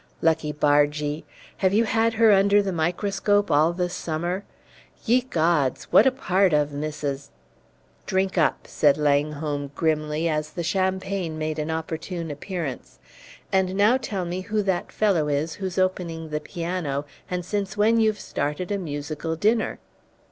[0.23, 1.25] Lucky bargee!
[1.57, 4.43] Have you had her under the microscope all the summer?
[5.05, 7.29] Ye gods, what a part of Mrs."
[8.07, 12.97] "Drink up," said Langholm, grimly, as the champagne made an opportune appearance;
[13.51, 17.99] "and now tell me who that fellow is who's opening the piano, and since when
[17.99, 19.77] you've started a musical dinner."